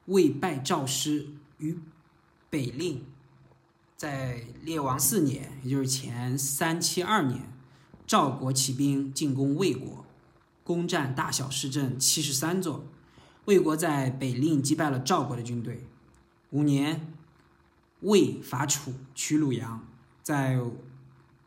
[0.06, 1.28] 魏败赵师
[1.60, 1.78] 于
[2.50, 3.04] 北令。
[3.96, 7.54] 在列王四年，也就是前三七二年，
[8.08, 10.04] 赵国起兵进攻魏国，
[10.64, 12.84] 攻占大小市镇七十三座。
[13.46, 15.86] 魏国在北令击败了赵国的军队。
[16.50, 17.14] 五年，
[18.00, 19.86] 魏伐楚，取鲁阳。
[20.24, 20.60] 在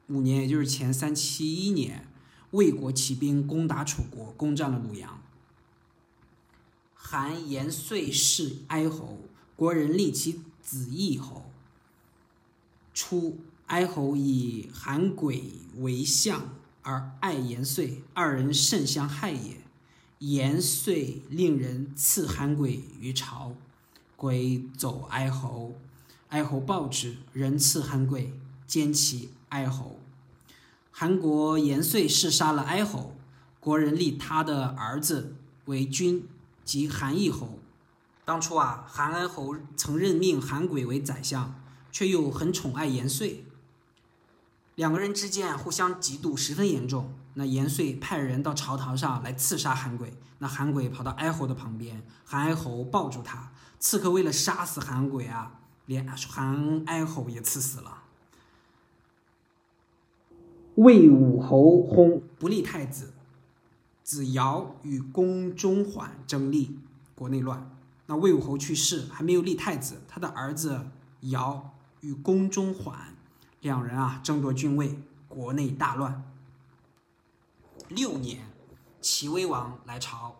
[0.07, 2.07] 五年，也就是前三七一年，
[2.52, 5.20] 魏国起兵攻打楚国，攻占了鲁阳。
[7.09, 9.16] 韩延岁弑哀侯，
[9.55, 11.45] 国人立其子义侯。
[12.92, 15.45] 初，哀侯以韩轨
[15.77, 16.49] 为相，
[16.83, 19.59] 而爱延岁，二人甚相害也。
[20.19, 23.55] 延岁令人赐韩轨于朝，
[24.16, 25.77] 轨走哀侯，
[26.31, 28.33] 哀侯报之，人赐韩轨，
[28.66, 30.01] 奸其哀侯。
[30.90, 33.14] 韩国延岁是杀了哀侯，
[33.61, 36.27] 国人立他的儿子为君，
[36.66, 37.59] 即韩义侯。
[38.26, 41.55] 当初啊，韩安侯曾任命韩轨为宰相，
[41.92, 43.46] 却又很宠爱延岁，
[44.74, 47.14] 两个人之间互相嫉妒十分严重。
[47.35, 53.52] 那延岁派人到朝堂上来刺杀韩轨，那韩轨跑到哀侯的旁边，韩哀侯抱住他。
[53.79, 58.02] 刺客为了杀死韩轨啊，连韩哀侯也刺死了。
[60.74, 63.12] 魏武侯薨，不立太子，
[64.07, 66.79] 子尧与公中缓争立，
[67.16, 67.77] 国内乱。
[68.07, 70.87] 那魏武侯去世，还没有立太子，他的儿子
[71.23, 73.16] 尧与公中缓
[73.61, 76.23] 两人啊争夺君位，国内大乱。
[77.88, 78.45] 六年，
[79.01, 80.37] 齐威王来朝。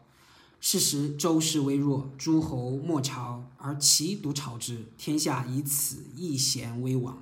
[0.61, 7.19] 是时周室微弱，诸侯莫朝，而齐独朝之，天下以此一贤为王。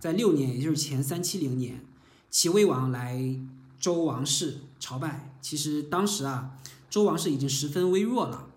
[0.00, 1.84] 在六年，也就是前三七零年，
[2.30, 3.38] 齐威王来
[3.82, 5.34] 周王室朝拜。
[5.40, 6.56] 其实当时啊，
[6.88, 8.48] 周王室已经十分微弱了，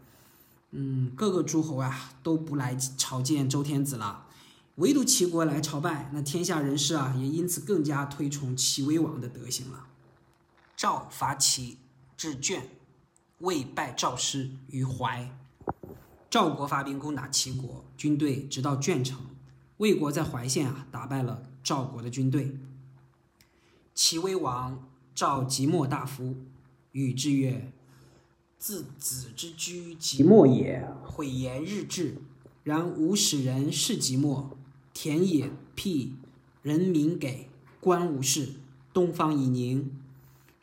[0.69, 4.27] 嗯，各个诸侯啊都不来朝见周天子了，
[4.75, 6.11] 唯独齐国来朝拜。
[6.13, 9.88] 那天下人士啊，也因此更加推崇齐威王的德行了。
[10.77, 11.79] 赵伐齐，
[12.15, 12.61] 至鄄，
[13.39, 15.35] 魏败赵师于淮。
[16.29, 19.19] 赵国发兵攻打齐国，军队直到鄄城。
[19.77, 22.59] 魏国在淮县啊打败了赵国的军队。
[23.95, 26.36] 齐威王召即墨大夫，
[26.91, 27.71] 与之曰
[28.60, 32.17] ：“自子之居即墨也，毁言日志。
[32.65, 34.58] 然吾使人事即墨，
[34.93, 36.15] 田野辟，
[36.62, 37.49] 人民给，
[37.80, 38.56] 官无事，
[38.91, 39.89] 东方已宁。”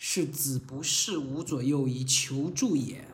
[0.04, 3.08] 是子不视吾左右以求助也。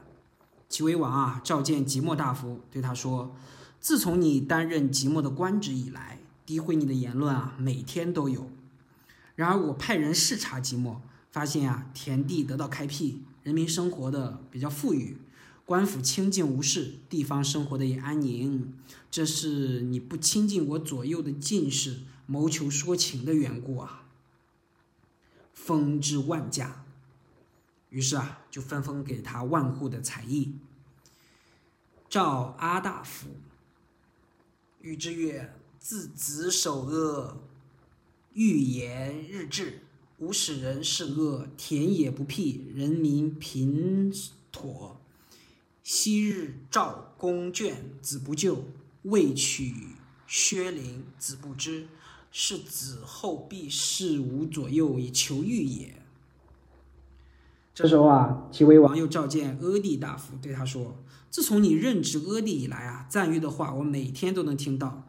[0.71, 3.37] 齐威王啊，召见即墨大夫，对他说
[3.79, 8.51] ：“自从你担任即墨的官职以来，诋毁你的言论啊，每天都有。
[9.35, 11.03] 然而我派人视察即墨，
[11.39, 15.19] 发现啊，田地得到开辟，人民生活的比较富裕，
[15.65, 18.75] 官府清静无事，地方生活的也安宁。
[19.09, 24.09] 这是你不亲近我左右的进士，谋求说情的缘故啊。”
[25.55, 26.85] 封之万家，
[27.91, 30.57] 于是啊，就分封给他万户的才艺。
[32.09, 33.29] 赵阿大夫，
[34.81, 37.37] 禹之曰：“自子守阿，
[38.33, 39.85] 欲言日志，
[40.19, 44.13] 吾使人是恶，田野不辟，人民贫
[44.51, 45.01] 妥。
[45.83, 48.65] 昔日赵公眷，子不救；
[49.03, 49.75] 未取
[50.27, 51.89] 薛陵，子不知。”
[52.31, 56.03] 是子后必事吾左右以求欲也。
[57.75, 65.09] 这时候啊，齐威王又召见阿地大夫，对他说：“自从你任职阿地以来啊，赞誉的话我每天都能听到。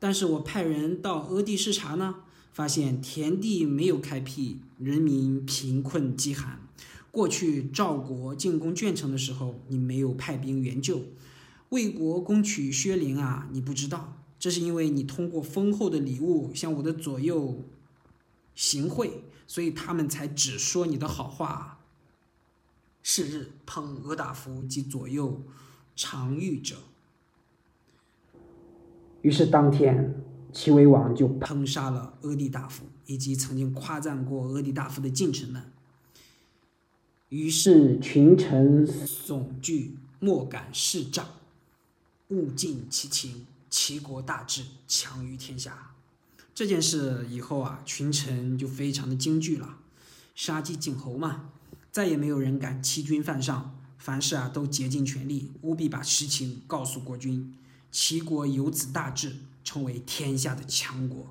[0.00, 2.16] 但是我派人到阿地视察呢，
[2.56, 6.58] 发现田地没有开辟，人民贫困饥寒，
[7.10, 11.02] 过去赵国进攻鄄城的时候，你没有派兵援救；
[11.68, 17.62] 魏国攻取薛陵啊，你不知道，这是因为你通过丰厚的礼物向我的左右
[18.54, 21.80] 行贿，所以他们才只说你的好话。
[23.02, 25.42] 是日烹阿大夫及左右
[25.94, 26.76] 常遇者。
[29.20, 30.24] 于是当天，
[30.56, 35.62] 齐威王就烹杀了阿地大夫以及曾经夸赞过阿地大夫的近臣们。
[37.28, 41.28] 于是群臣悚惧，莫敢视帐，
[42.28, 45.90] 物尽其情，齐国大治，强于天下。
[46.54, 49.76] 这件事以后啊，群臣就非常的惊惧了，
[50.34, 51.50] 杀鸡儆猴嘛，
[51.92, 57.54] 再也没有人敢欺君犯上，凡事啊都竭尽全力，务必把实情告诉国君。
[57.92, 59.36] 齐国由此大治，
[59.66, 61.26] 成为天下的强国。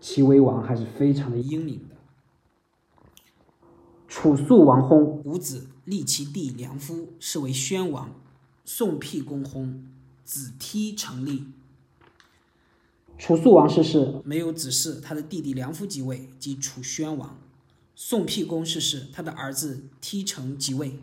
[0.00, 1.94] 齐威王还是非常的英明的。
[4.08, 8.12] 楚肃王薨，五子立其弟梁夫，是为宣王。
[8.64, 9.84] 宋辟公薨，
[10.24, 11.46] 子梯成立。
[13.16, 17.38] 楚肃王逝世，没有子嗣，他的弟弟梁夫即位，即楚宣王。
[17.94, 20.98] 宋辟公逝世，他的儿子梯成即位。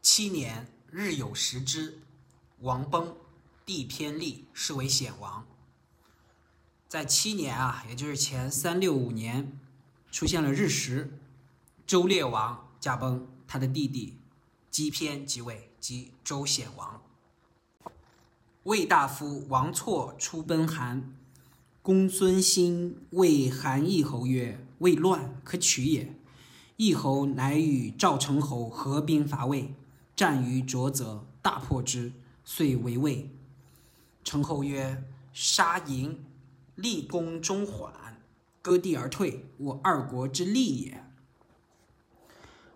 [0.00, 0.66] 七年。
[0.92, 2.00] 日有食之，
[2.62, 3.14] 王崩，
[3.72, 5.46] 地偏立，是为显王。
[6.88, 9.56] 在七年啊，也就是前三六五年，
[10.10, 11.16] 出现了日食，
[11.86, 14.18] 周烈王驾崩，他的弟弟
[14.72, 17.00] 姬偏即位，即周显王。
[18.64, 21.14] 魏大夫王错出奔韩，
[21.80, 26.12] 公孙兴谓韩义侯曰：“魏乱，可取也。”
[26.76, 29.72] 义侯乃与赵成侯合兵伐魏。
[30.16, 32.12] 战于浊泽，大破之，
[32.44, 33.30] 遂为魏。
[34.22, 36.24] 成侯曰：“杀营，
[36.74, 37.92] 立功中缓，
[38.62, 41.04] 割地而退，我二国之利也。”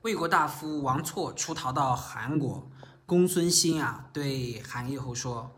[0.02, 2.68] 魏国大夫王错出逃到韩国，
[3.06, 5.52] 公孙兴啊对韩义侯说：“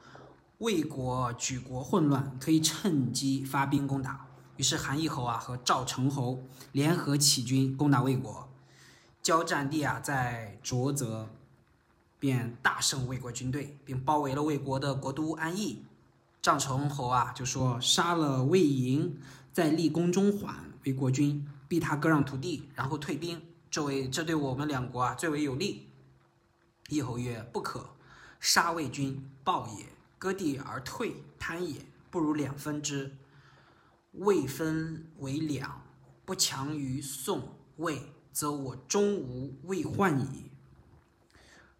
[0.59, 4.27] 魏国举国混乱，可以趁机发兵攻打。”
[4.57, 8.49] 于是韩义侯啊和赵成侯联合起军攻打魏国，
[9.23, 11.29] 交战地啊在浊泽。
[12.19, 15.85] 便大胜魏国军队，并包围了魏国的国都安邑。
[16.41, 19.19] 张成侯啊，就说杀了魏营，
[19.53, 23.43] 再立功中缓为国君，逼他割让土地，然后退兵。
[23.69, 25.89] 这为这对我们两国啊最为有利。
[26.89, 27.91] 义侯曰：“不可，
[28.39, 29.87] 杀魏军，暴也；
[30.19, 31.85] 割地而退，贪也。
[32.09, 33.17] 不如两分之。
[34.13, 35.83] 魏分为两，
[36.25, 38.01] 不强于宋魏，
[38.33, 40.46] 则我终无魏患矣。”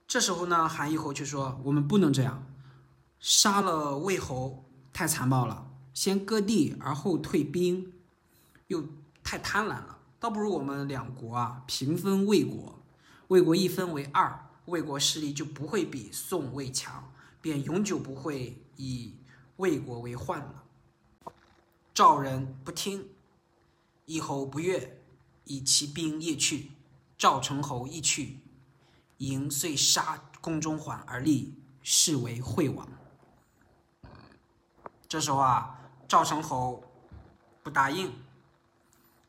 [0.09, 2.47] 这时候呢，韩义侯却说：“我们不能这样，
[3.19, 7.93] 杀了魏侯太残暴了，先割地而后退兵，
[8.69, 8.85] 又
[9.25, 9.99] 太贪婪了。
[10.21, 12.81] 倒不如我们两国啊平分魏国，
[13.29, 19.15] 魏国一分为二，魏国势力就不会比宋魏强，便永久不会以
[19.57, 20.63] 魏国为患了。”
[21.93, 23.09] 赵人不听，
[24.05, 25.03] 义侯不悦，
[25.45, 26.71] 以其兵夜去，
[27.19, 28.39] 赵成侯亦去。
[29.19, 32.89] 赢遂杀宫中缓而立，是为惠王。
[35.09, 36.85] 这时候啊，赵成侯
[37.63, 38.13] 不答应，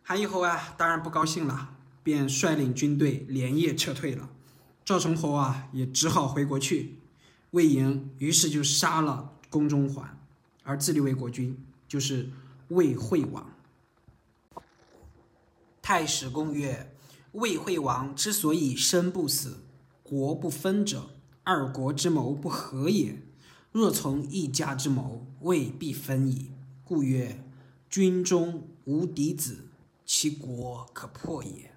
[0.03, 4.29] 韩义侯啊，当然不高兴了，便率领军队连夜撤退了。
[4.83, 6.99] 赵成侯啊，也只好回国去。
[7.51, 10.19] 魏营于是就杀了宫中缓，
[10.63, 12.29] 而自立为国君，就是
[12.69, 13.49] 魏惠王。
[15.81, 16.93] 太史公曰：
[17.31, 19.63] 魏惠王之所以生不死。
[20.09, 21.09] 国不分者，
[21.43, 23.21] 二国之谋不和也。
[23.73, 26.51] 若从一家之谋，未必分矣。
[26.85, 27.43] 故曰：
[27.89, 29.67] 军中无嫡子，
[30.05, 31.73] 其国可破也。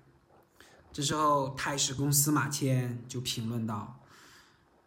[0.92, 3.98] 这时候，太史公司马迁就评论道：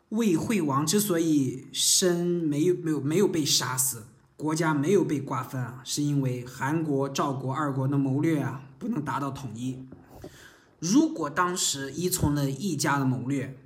[0.07, 4.05] 魏惠王之所以身没有没有没有被杀死，
[4.37, 9.85] 国家没有被瓜分啊，是因为韩国、赵国二国的谋略啊，不能达到统一。
[10.83, 13.57] 如果当时依从了一家的谋略，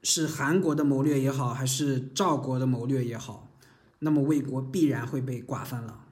[0.00, 3.50] 是韩国的谋略也好，还是赵国的谋略也好，
[3.98, 6.04] 那么魏国必然会被瓜分了。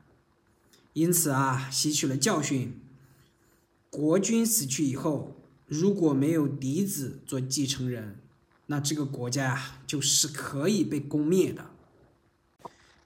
[0.95, 2.81] 因此啊，吸取了教训，
[3.91, 5.37] 国君死去以后，
[5.69, 8.19] 如果没有嫡子做继承人，
[8.67, 11.71] 那这个国家呀，就是可以被攻灭的。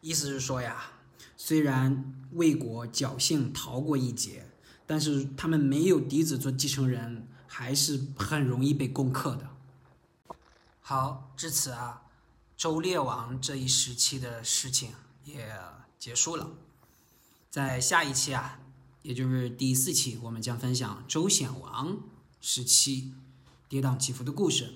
[0.00, 0.92] 意思是说呀，
[1.36, 4.46] 虽然魏国侥幸逃过一劫。
[4.88, 9.50] 但是他们没有嫡子做继承人，还是很容易被攻克的。
[10.80, 12.04] 好，至此啊，
[12.56, 14.92] 周烈王这一时期的事情
[15.26, 15.54] 也
[15.98, 16.48] 结束了。
[17.50, 18.60] 在下一期啊，
[19.02, 21.98] 也就是第四期，我们将分享周显王
[22.40, 23.12] 时期
[23.68, 24.72] 跌宕起伏的故事。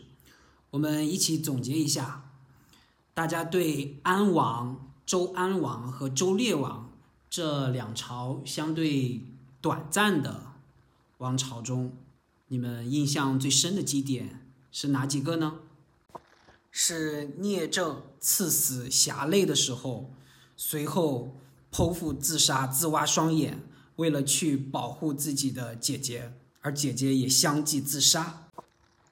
[0.72, 2.30] 我们一起总结一下，
[3.14, 6.92] 大家对安王、周安王和周烈王
[7.30, 9.24] 这两朝相对
[9.62, 10.54] 短暂的
[11.18, 11.92] 王朝中，
[12.48, 15.60] 你们印象最深的几点是哪几个呢？
[16.72, 20.12] 是聂政刺死侠累的时候，
[20.56, 21.36] 随后
[21.70, 23.60] 剖腹自杀、自挖双眼，
[23.96, 26.32] 为了去保护自己的姐姐，
[26.62, 28.48] 而姐姐也相继自杀。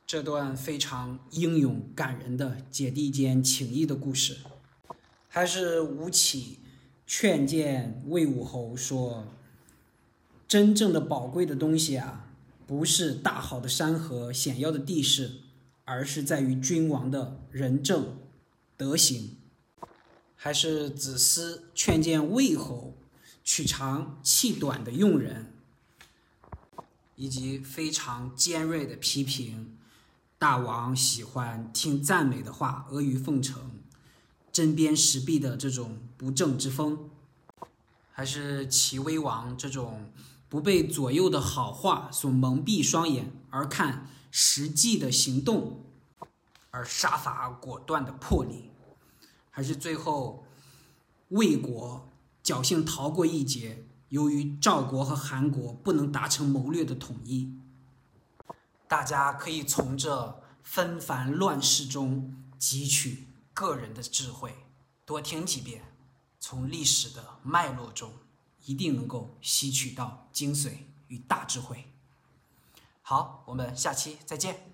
[0.05, 4.38] 这段非常英勇感人的姐弟间情谊的故事，
[5.28, 6.59] 还是吴起
[7.07, 9.28] 劝谏魏武侯说
[10.51, 12.26] ：“真正的宝贵的东西啊，
[12.66, 15.42] 不是大好的山河、险要的地势。”
[15.86, 18.16] 而是在于君王的仁政
[18.76, 19.36] 德行，
[20.36, 22.96] 还是子思劝谏魏侯
[23.42, 25.53] 取长弃短的用人，
[27.16, 29.76] 以及非常尖锐的批评
[30.38, 33.80] 大王喜欢听赞美的话，阿谀奉承、
[34.53, 37.11] 针砭时弊的这种不正之风，
[38.12, 40.12] 还是齐威王这种
[40.51, 44.11] 不被左右的好话所蒙蔽双眼，而看。
[44.32, 45.84] 实际的行动，
[46.70, 48.70] 而杀伐果断的魄力，
[49.51, 50.46] 还是最后
[51.30, 52.09] 魏国
[52.44, 53.88] 侥幸逃过一劫？
[54.11, 57.59] 由于赵国和韩国不能达成谋略的统一，
[58.86, 64.55] 大家可以从这纷繁乱世中汲取个人的智慧，
[65.05, 65.92] 多听几遍，
[66.38, 68.12] 从历史的脉络中
[68.64, 70.70] 一定能够吸取到精髓
[71.08, 71.86] 与大智慧。
[73.02, 74.70] 好，我们下期再见。